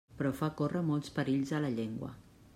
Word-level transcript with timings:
Però 0.19 0.29
fa 0.39 0.47
córrer 0.61 0.81
molts 0.87 1.13
perills 1.19 1.55
a 1.59 1.61
la 1.67 1.73
llengua. 1.79 2.13